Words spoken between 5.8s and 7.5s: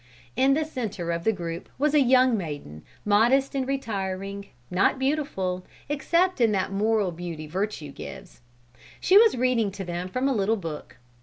except in that moral beauty